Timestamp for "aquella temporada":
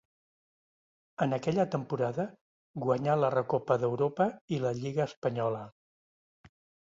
1.37-2.25